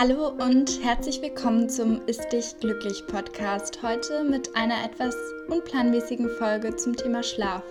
[0.00, 3.82] Hallo und herzlich willkommen zum Ist dich glücklich Podcast.
[3.82, 5.16] Heute mit einer etwas
[5.48, 7.64] unplanmäßigen Folge zum Thema Schlaf.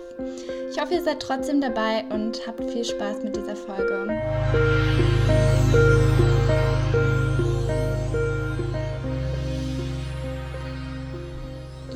[0.70, 4.20] Ich hoffe, ihr seid trotzdem dabei und habt viel Spaß mit dieser Folge.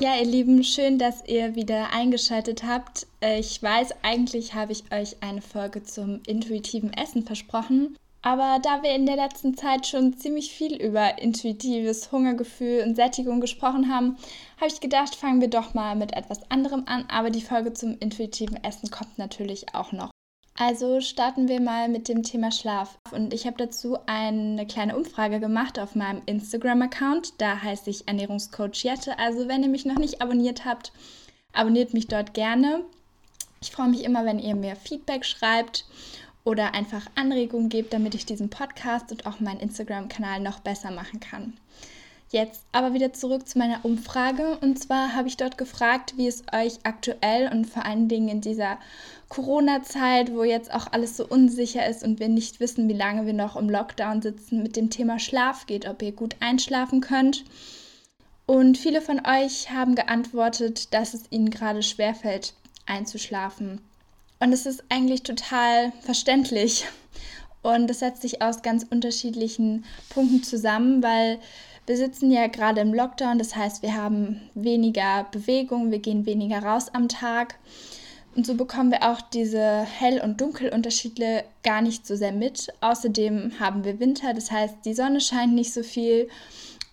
[0.00, 3.06] Ja, ihr Lieben, schön, dass ihr wieder eingeschaltet habt.
[3.20, 7.98] Ich weiß, eigentlich habe ich euch eine Folge zum intuitiven Essen versprochen.
[8.22, 13.40] Aber da wir in der letzten Zeit schon ziemlich viel über intuitives Hungergefühl und Sättigung
[13.40, 14.16] gesprochen haben,
[14.58, 17.04] habe ich gedacht, fangen wir doch mal mit etwas anderem an.
[17.08, 20.10] Aber die Folge zum intuitiven Essen kommt natürlich auch noch.
[20.56, 22.96] Also starten wir mal mit dem Thema Schlaf.
[23.10, 27.40] Und ich habe dazu eine kleine Umfrage gemacht auf meinem Instagram-Account.
[27.40, 29.18] Da heiße ich Ernährungscoach Jette.
[29.18, 30.92] Also wenn ihr mich noch nicht abonniert habt,
[31.52, 32.84] abonniert mich dort gerne.
[33.60, 35.86] Ich freue mich immer, wenn ihr mir Feedback schreibt
[36.44, 41.20] oder einfach Anregungen gebt, damit ich diesen Podcast und auch meinen Instagram-Kanal noch besser machen
[41.20, 41.54] kann.
[42.32, 44.56] Jetzt aber wieder zurück zu meiner Umfrage.
[44.62, 48.40] Und zwar habe ich dort gefragt, wie es euch aktuell und vor allen Dingen in
[48.40, 48.78] dieser
[49.28, 53.34] Corona-Zeit, wo jetzt auch alles so unsicher ist und wir nicht wissen, wie lange wir
[53.34, 57.44] noch im Lockdown sitzen, mit dem Thema Schlaf geht, ob ihr gut einschlafen könnt.
[58.46, 62.54] Und viele von euch haben geantwortet, dass es ihnen gerade schwerfällt,
[62.86, 63.82] einzuschlafen.
[64.42, 66.84] Und es ist eigentlich total verständlich.
[67.62, 71.38] Und es setzt sich aus ganz unterschiedlichen Punkten zusammen, weil
[71.86, 76.60] wir sitzen ja gerade im Lockdown, das heißt, wir haben weniger Bewegung, wir gehen weniger
[76.60, 77.54] raus am Tag.
[78.34, 82.66] Und so bekommen wir auch diese Hell- und Dunkelunterschiede gar nicht so sehr mit.
[82.80, 86.28] Außerdem haben wir Winter, das heißt, die Sonne scheint nicht so viel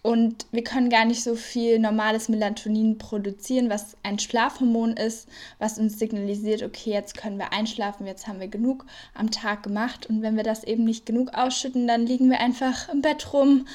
[0.02, 5.78] und wir können gar nicht so viel normales Melatonin produzieren, was ein Schlafhormon ist, was
[5.78, 10.06] uns signalisiert, okay, jetzt können wir einschlafen, jetzt haben wir genug am Tag gemacht.
[10.06, 13.68] Und wenn wir das eben nicht genug ausschütten, dann liegen wir einfach im Bett rum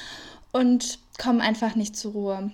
[0.53, 2.51] und kommen einfach nicht zur Ruhe.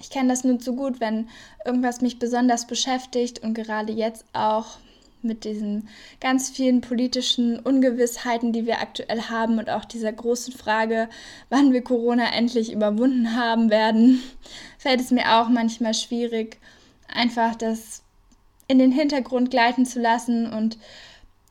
[0.00, 1.28] Ich kenne das nur zu gut, wenn
[1.64, 4.78] irgendwas mich besonders beschäftigt und gerade jetzt auch
[5.22, 5.88] mit diesen
[6.20, 11.08] ganz vielen politischen Ungewissheiten, die wir aktuell haben und auch dieser großen Frage,
[11.48, 14.22] wann wir Corona endlich überwunden haben werden,
[14.78, 16.58] fällt es mir auch manchmal schwierig,
[17.12, 18.02] einfach das
[18.68, 20.78] in den Hintergrund gleiten zu lassen und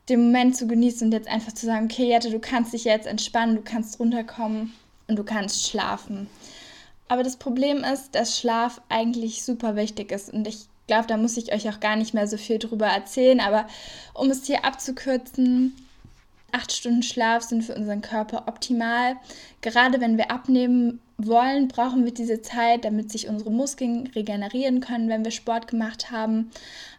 [0.08, 3.06] den Moment zu genießen und jetzt einfach zu sagen, okay, Jette, du kannst dich jetzt
[3.06, 4.72] entspannen, du kannst runterkommen
[5.06, 6.28] und du kannst schlafen.
[7.08, 11.36] Aber das Problem ist, dass Schlaf eigentlich super wichtig ist und ich glaube, da muss
[11.36, 13.38] ich euch auch gar nicht mehr so viel drüber erzählen.
[13.38, 13.68] Aber
[14.14, 15.76] um es hier abzukürzen,
[16.50, 19.16] acht Stunden Schlaf sind für unseren Körper optimal.
[19.60, 25.08] Gerade wenn wir abnehmen wollen, brauchen wir diese Zeit, damit sich unsere Muskeln regenerieren können,
[25.08, 26.50] wenn wir Sport gemacht haben.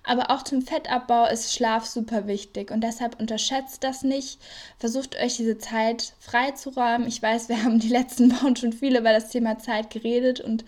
[0.04, 4.40] Aber auch zum Fettabbau ist Schlaf super wichtig und deshalb unterschätzt das nicht.
[4.78, 7.08] Versucht euch diese Zeit freizuräumen.
[7.08, 10.66] Ich weiß, wir haben die letzten Wochen schon viel über das Thema Zeit geredet und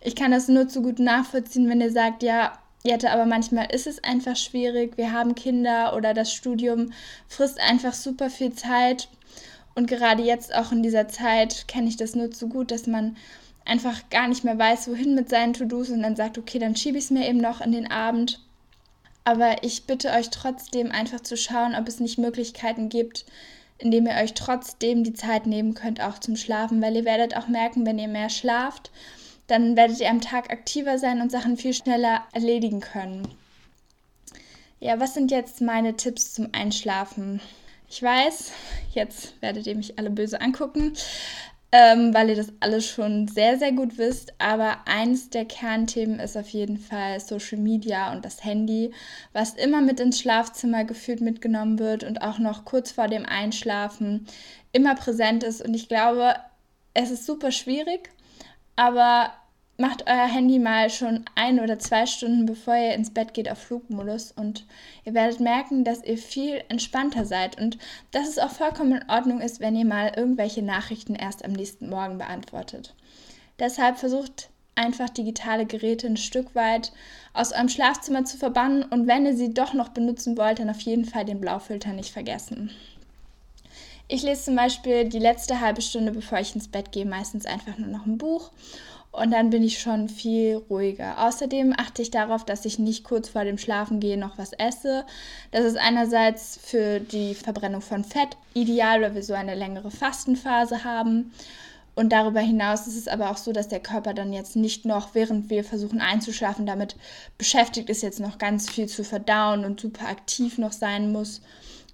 [0.00, 2.52] ich kann das nur zu gut nachvollziehen, wenn ihr sagt, ja,
[2.86, 4.98] Jette, aber manchmal ist es einfach schwierig.
[4.98, 6.92] Wir haben Kinder oder das Studium
[7.26, 9.08] frisst einfach super viel Zeit.
[9.74, 13.16] Und gerade jetzt auch in dieser Zeit kenne ich das nur zu gut, dass man
[13.64, 16.98] einfach gar nicht mehr weiß, wohin mit seinen To-Dos und dann sagt, okay, dann schiebe
[16.98, 18.40] ich es mir eben noch in den Abend.
[19.24, 23.24] Aber ich bitte euch trotzdem einfach zu schauen, ob es nicht Möglichkeiten gibt,
[23.78, 27.48] indem ihr euch trotzdem die Zeit nehmen könnt, auch zum Schlafen, weil ihr werdet auch
[27.48, 28.90] merken, wenn ihr mehr schlaft,
[29.46, 33.28] dann werdet ihr am Tag aktiver sein und Sachen viel schneller erledigen können.
[34.80, 37.40] Ja, was sind jetzt meine Tipps zum Einschlafen?
[37.88, 38.52] Ich weiß,
[38.92, 40.94] jetzt werdet ihr mich alle böse angucken,
[41.70, 44.32] ähm, weil ihr das alles schon sehr, sehr gut wisst.
[44.38, 48.92] Aber eins der Kernthemen ist auf jeden Fall Social Media und das Handy,
[49.32, 54.26] was immer mit ins Schlafzimmer geführt mitgenommen wird und auch noch kurz vor dem Einschlafen
[54.72, 55.62] immer präsent ist.
[55.62, 56.34] Und ich glaube,
[56.94, 58.10] es ist super schwierig,
[58.76, 59.32] aber
[59.76, 63.58] macht euer Handy mal schon ein oder zwei Stunden bevor ihr ins Bett geht auf
[63.58, 64.66] Flugmodus und
[65.04, 67.78] ihr werdet merken, dass ihr viel entspannter seid und
[68.12, 71.88] dass es auch vollkommen in Ordnung ist, wenn ihr mal irgendwelche Nachrichten erst am nächsten
[71.88, 72.94] Morgen beantwortet.
[73.58, 76.92] Deshalb versucht einfach digitale Geräte ein Stück weit
[77.32, 80.80] aus eurem Schlafzimmer zu verbannen und wenn ihr sie doch noch benutzen wollt, dann auf
[80.80, 82.70] jeden Fall den Blaufilter nicht vergessen.
[84.06, 87.78] Ich lese zum Beispiel die letzte halbe Stunde, bevor ich ins Bett gehe, meistens einfach
[87.78, 88.50] nur noch ein Buch
[89.14, 91.24] und dann bin ich schon viel ruhiger.
[91.24, 95.04] Außerdem achte ich darauf, dass ich nicht kurz vor dem Schlafengehen noch was esse.
[95.52, 100.82] Das ist einerseits für die Verbrennung von Fett ideal, weil wir so eine längere Fastenphase
[100.82, 101.32] haben.
[101.94, 105.14] Und darüber hinaus ist es aber auch so, dass der Körper dann jetzt nicht noch,
[105.14, 106.96] während wir versuchen einzuschlafen, damit
[107.38, 111.40] beschäftigt ist, jetzt noch ganz viel zu verdauen und super aktiv noch sein muss.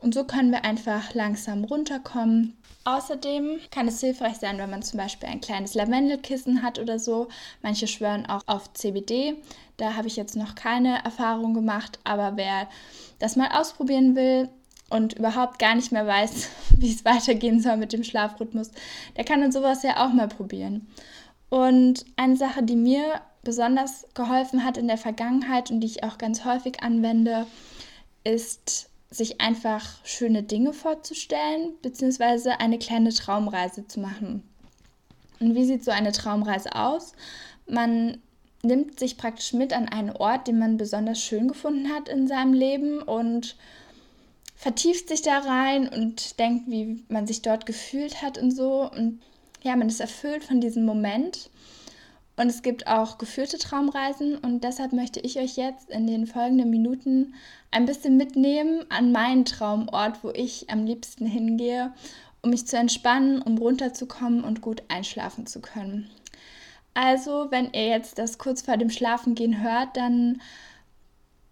[0.00, 4.98] Und so können wir einfach langsam runterkommen Außerdem kann es hilfreich sein, wenn man zum
[4.98, 7.28] Beispiel ein kleines Lavendelkissen hat oder so.
[7.62, 9.36] Manche schwören auch auf CBD.
[9.76, 12.68] Da habe ich jetzt noch keine Erfahrung gemacht, aber wer
[13.18, 14.48] das mal ausprobieren will
[14.88, 16.48] und überhaupt gar nicht mehr weiß,
[16.78, 18.70] wie es weitergehen soll mit dem Schlafrhythmus,
[19.16, 20.88] der kann dann sowas ja auch mal probieren.
[21.50, 26.16] Und eine Sache, die mir besonders geholfen hat in der Vergangenheit und die ich auch
[26.16, 27.46] ganz häufig anwende,
[28.24, 34.42] ist sich einfach schöne Dinge vorzustellen, beziehungsweise eine kleine Traumreise zu machen.
[35.40, 37.12] Und wie sieht so eine Traumreise aus?
[37.66, 38.18] Man
[38.62, 42.52] nimmt sich praktisch mit an einen Ort, den man besonders schön gefunden hat in seinem
[42.52, 43.56] Leben und
[44.54, 48.90] vertieft sich da rein und denkt, wie man sich dort gefühlt hat und so.
[48.90, 49.20] Und
[49.62, 51.50] ja, man ist erfüllt von diesem Moment.
[52.40, 56.70] Und es gibt auch geführte Traumreisen und deshalb möchte ich euch jetzt in den folgenden
[56.70, 57.34] Minuten
[57.70, 61.92] ein bisschen mitnehmen an meinen Traumort, wo ich am liebsten hingehe,
[62.40, 66.08] um mich zu entspannen, um runterzukommen und gut einschlafen zu können.
[66.94, 70.40] Also, wenn ihr jetzt das kurz vor dem Schlafengehen hört, dann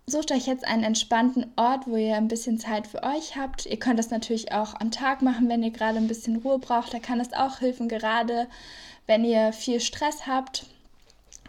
[0.06, 3.66] sucht euch jetzt einen entspannten Ort, wo ihr ein bisschen Zeit für euch habt.
[3.66, 6.94] Ihr könnt das natürlich auch am Tag machen, wenn ihr gerade ein bisschen Ruhe braucht.
[6.94, 8.46] Da kann es auch helfen, gerade
[9.06, 10.64] wenn ihr viel Stress habt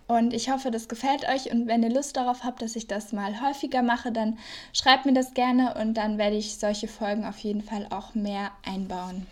[0.10, 1.52] und ich hoffe, das gefällt euch.
[1.52, 4.40] Und wenn ihr Lust darauf habt, dass ich das mal häufiger mache, dann
[4.74, 8.50] schreibt mir das gerne und dann werde ich solche Folgen auf jeden Fall auch mehr
[8.66, 9.28] einbauen.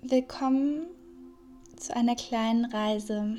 [0.00, 0.86] Willkommen
[1.76, 3.36] zu einer kleinen Reise.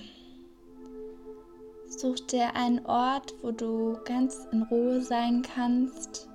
[1.88, 6.28] Such dir einen Ort, wo du ganz in Ruhe sein kannst,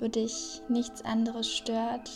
[0.00, 2.10] wo dich nichts anderes stört.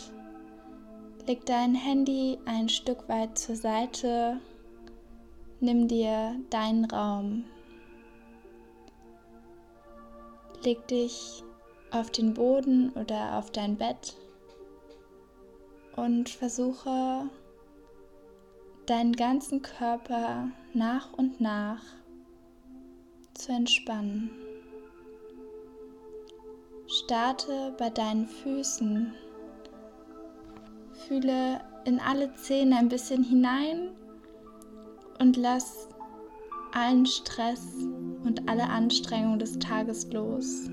[1.27, 4.41] Leg dein Handy ein Stück weit zur Seite
[5.63, 7.45] Nimm dir deinen Raum.
[10.61, 11.41] Leg dich
[11.89, 14.17] auf den Boden oder auf dein Bett
[15.95, 17.29] und versuche
[18.87, 21.81] deinen ganzen Körper nach und nach
[23.33, 24.31] zu entspannen.
[26.87, 29.13] Starte bei deinen Füßen.
[31.07, 33.91] Fühle in alle Zähne ein bisschen hinein
[35.23, 35.87] und lass
[36.73, 37.77] allen Stress
[38.25, 40.69] und alle Anstrengung des Tages los.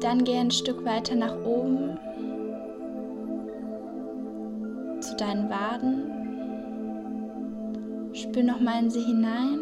[0.00, 1.96] Dann geh ein Stück weiter nach oben
[5.00, 6.02] zu deinen Waden.
[8.12, 9.60] Spür nochmal in sie hinein.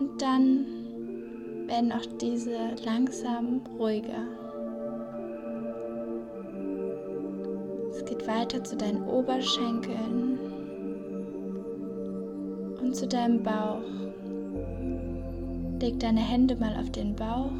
[0.00, 0.66] Und dann
[1.68, 4.45] werden auch diese langsam ruhiger.
[8.36, 10.38] Weiter zu deinen Oberschenkeln
[12.82, 13.80] und zu deinem Bauch.
[15.80, 17.50] Leg deine Hände mal auf den Bauch.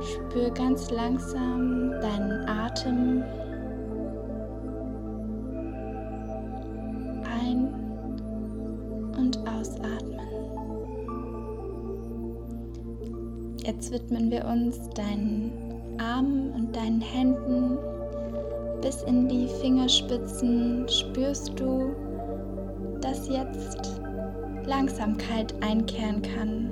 [0.00, 3.22] Spür ganz langsam deinen Atem
[7.40, 7.74] ein
[9.18, 10.20] und ausatmen.
[13.64, 15.52] Jetzt widmen wir uns deinen
[15.98, 17.78] Armen und deinen Händen
[18.84, 20.86] bis in die Fingerspitzen.
[20.86, 21.96] Spürst du,
[23.00, 23.98] dass jetzt
[24.66, 26.70] Langsamkeit einkehren kann?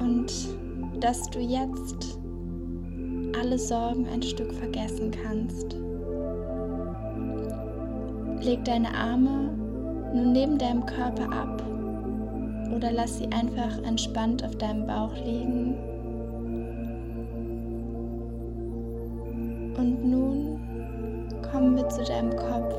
[0.00, 0.32] Und
[1.00, 2.18] dass du jetzt
[3.38, 5.76] alle Sorgen ein Stück vergessen kannst.
[8.42, 9.50] Leg deine Arme
[10.14, 11.62] nun neben deinem Körper ab
[12.74, 15.76] oder lass sie einfach entspannt auf deinem Bauch liegen
[19.76, 20.60] Und nun
[21.50, 22.74] kommen wir zu deinem Kopf.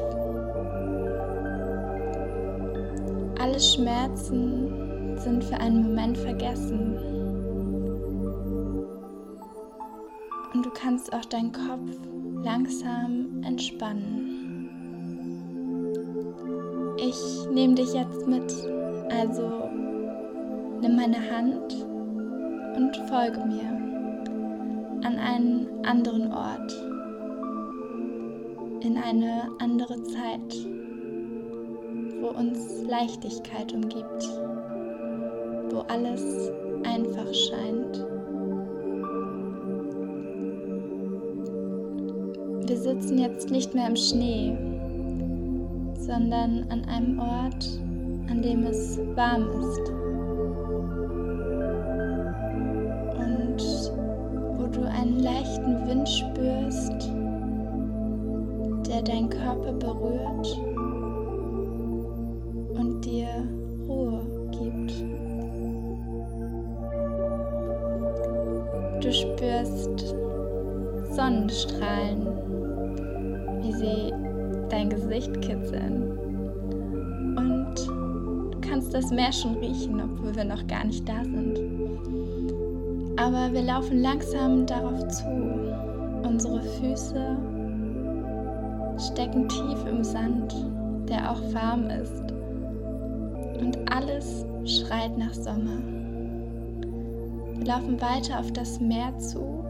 [3.39, 6.97] Alle Schmerzen sind für einen Moment vergessen.
[10.53, 11.97] Und du kannst auch deinen Kopf
[12.43, 14.69] langsam entspannen.
[16.97, 18.53] Ich nehme dich jetzt mit,
[19.09, 19.69] also
[20.81, 21.85] nimm meine Hand
[22.75, 23.82] und folge mir
[25.03, 26.71] an einen anderen Ort
[28.81, 30.67] in eine andere Zeit,
[32.21, 34.29] wo uns Leichtigkeit umgibt,
[35.69, 36.51] wo alles
[36.83, 38.05] einfach scheint.
[42.67, 44.57] Wir sitzen jetzt nicht mehr im Schnee,
[45.97, 47.79] sondern an einem Ort,
[48.29, 50.02] an dem es warm ist.
[55.93, 57.11] Wind spürst,
[58.89, 60.59] der deinen Körper berührt
[62.73, 63.27] und dir
[63.87, 64.91] Ruhe gibt.
[69.03, 70.15] Du spürst
[71.11, 72.27] Sonnenstrahlen,
[73.61, 74.13] wie sie
[74.69, 76.17] dein Gesicht kitzeln.
[77.37, 77.75] Und
[78.51, 81.72] du kannst das Meer schon riechen, obwohl wir noch gar nicht da sind.
[83.23, 85.23] Aber wir laufen langsam darauf zu.
[86.23, 87.37] Unsere Füße
[88.99, 90.53] stecken tief im Sand,
[91.07, 92.33] der auch warm ist.
[93.61, 95.79] Und alles schreit nach Sommer.
[97.55, 99.63] Wir laufen weiter auf das Meer zu,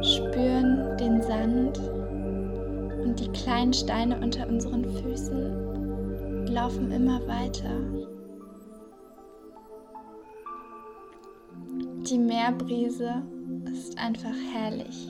[0.00, 1.76] spüren den Sand
[3.04, 8.01] und die kleinen Steine unter unseren Füßen, laufen immer weiter.
[12.10, 13.22] Die Meerbrise
[13.72, 15.08] ist einfach herrlich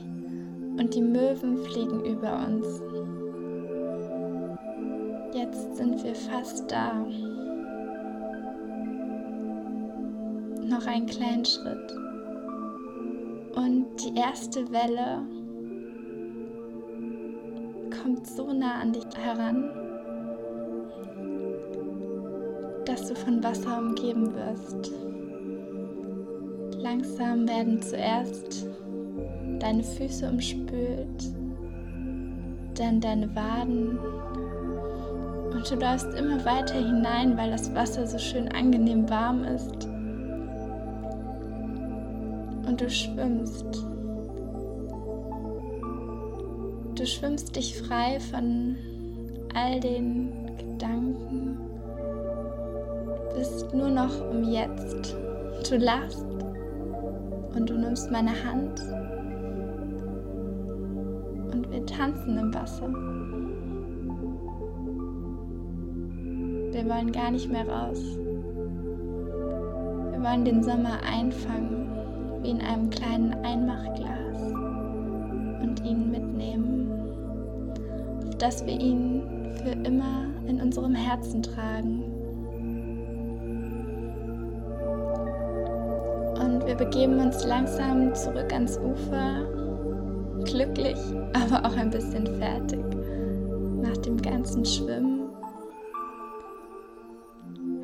[0.77, 2.81] und die Möwen fliegen über uns.
[5.33, 7.03] Jetzt sind wir fast da.
[10.67, 11.91] Noch einen kleinen Schritt.
[13.55, 15.23] Und die erste Welle
[18.03, 19.63] kommt so nah an dich heran,
[22.85, 24.91] dass du von Wasser umgeben wirst.
[26.83, 28.67] Langsam werden zuerst
[29.59, 31.33] deine Füße umspült,
[32.75, 33.97] dann deine Waden
[35.53, 39.85] und du läufst immer weiter hinein, weil das Wasser so schön angenehm warm ist.
[42.67, 43.85] Und du schwimmst.
[46.95, 48.75] Du schwimmst dich frei von
[49.53, 51.57] all den Gedanken.
[53.29, 55.15] Du bist nur noch im Jetzt.
[55.69, 56.32] Du lachst
[57.55, 58.81] und du nimmst meine Hand
[61.53, 62.87] und wir tanzen im Wasser.
[66.71, 68.01] Wir wollen gar nicht mehr raus.
[70.11, 71.91] Wir wollen den Sommer einfangen,
[72.41, 74.41] wie in einem kleinen Einmachglas
[75.61, 76.91] und ihn mitnehmen,
[78.27, 79.21] auf dass wir ihn
[79.63, 82.12] für immer in unserem Herzen tragen.
[86.73, 89.45] Wir begeben uns langsam zurück ans Ufer,
[90.43, 90.97] glücklich,
[91.33, 92.83] aber auch ein bisschen fertig
[93.79, 95.29] nach dem ganzen Schwimmen.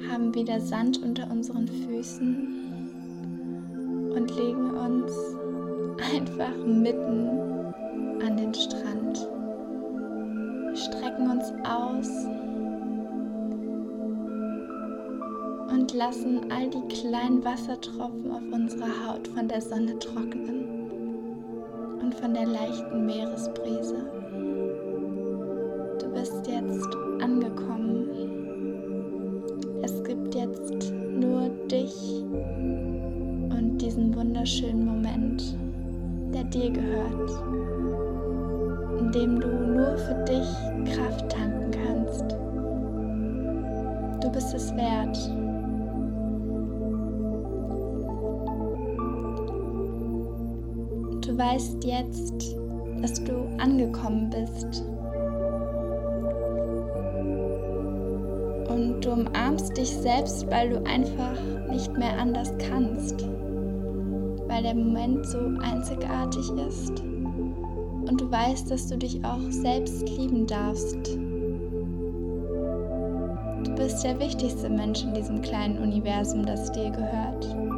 [0.10, 2.48] Haben wieder Sand unter unseren Füßen
[4.16, 5.14] und legen uns
[6.16, 7.30] einfach mitten
[8.26, 9.20] an den Strand.
[10.74, 12.10] Strecken uns aus
[15.90, 20.66] und lassen all die kleinen Wassertropfen auf unserer Haut von der Sonne trocknen
[22.02, 23.96] und von der leichten Meeresbrise.
[26.00, 28.08] Du bist jetzt angekommen
[29.82, 32.24] es gibt jetzt nur dich
[33.50, 35.58] und diesen wunderschönen Moment,
[36.34, 37.32] der dir gehört,
[39.00, 42.36] in dem du nur für dich Kraft tanken kannst.
[44.22, 45.49] Du bist es wert.
[51.40, 52.56] Weißt jetzt,
[53.02, 54.84] dass du angekommen bist
[58.70, 61.40] und du umarmst dich selbst, weil du einfach
[61.72, 63.26] nicht mehr anders kannst,
[64.48, 70.46] weil der Moment so einzigartig ist und du weißt, dass du dich auch selbst lieben
[70.46, 71.16] darfst.
[73.64, 77.69] Du bist der wichtigste Mensch in diesem kleinen Universum, das dir gehört.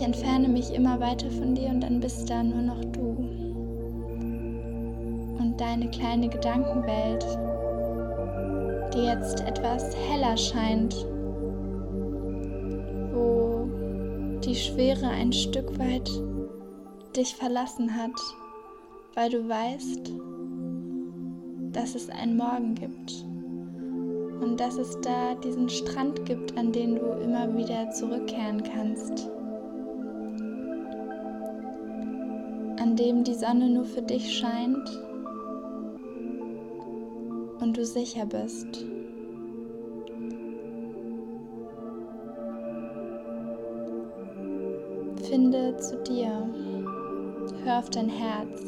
[0.00, 3.50] Ich entferne mich immer weiter von dir und dann bist da nur noch du
[5.60, 7.22] deine kleine Gedankenwelt,
[8.94, 10.94] die jetzt etwas heller scheint,
[13.12, 13.68] wo
[14.42, 16.10] die Schwere ein Stück weit
[17.14, 18.18] dich verlassen hat,
[19.14, 20.14] weil du weißt,
[21.72, 23.26] dass es einen Morgen gibt
[24.40, 29.28] und dass es da diesen Strand gibt, an den du immer wieder zurückkehren kannst.
[32.90, 35.00] An dem die Sonne nur für dich scheint
[37.60, 38.84] und du sicher bist.
[45.22, 46.48] Finde zu dir,
[47.62, 48.60] hör auf dein Herz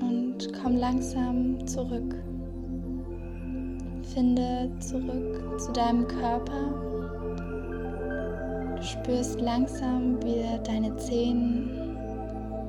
[0.00, 2.14] und komm langsam zurück.
[4.14, 6.97] Finde zurück zu deinem Körper.
[9.08, 11.96] Spürst langsam wieder deine Zehen,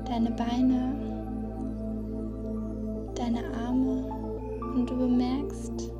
[0.05, 0.93] deine Beine
[3.13, 4.05] deine Arme
[4.73, 5.91] und du bemerkst,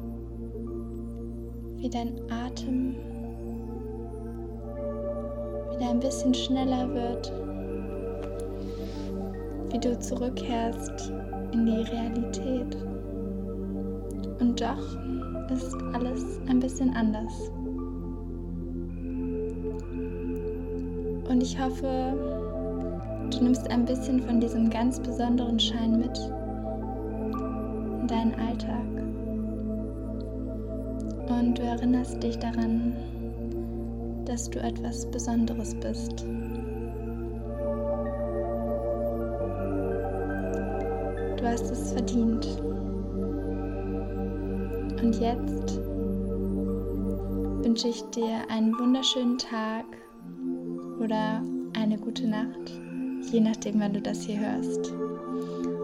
[1.75, 2.95] wie dein Atem
[5.71, 7.33] wieder ein bisschen schneller wird,
[9.73, 11.11] wie du zurückkehrst
[11.51, 12.77] in die Realität.
[14.39, 17.51] Und doch ist alles ein bisschen anders.
[21.39, 21.87] Und ich hoffe,
[23.31, 26.17] du nimmst ein bisschen von diesem ganz besonderen Schein mit
[28.01, 28.83] in deinen Alltag.
[31.29, 32.93] Und du erinnerst dich daran,
[34.25, 36.25] dass du etwas Besonderes bist.
[41.37, 42.61] Du hast es verdient.
[45.01, 45.79] Und jetzt
[47.63, 49.85] wünsche ich dir einen wunderschönen Tag
[50.99, 51.41] oder
[51.73, 52.79] eine gute Nacht,
[53.31, 54.91] je nachdem, wann du das hier hörst.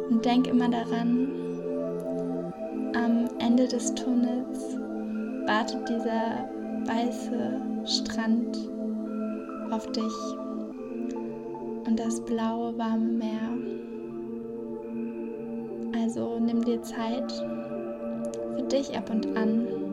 [0.10, 1.28] Und denk immer daran,
[2.96, 4.78] am Ende des Tunnels
[5.46, 6.50] wartet dieser
[6.86, 8.58] weiße Strand
[9.72, 10.14] auf dich
[11.88, 13.50] und das blaue, warme Meer.
[16.02, 17.32] Also nimm dir Zeit
[18.56, 19.85] für dich ab und an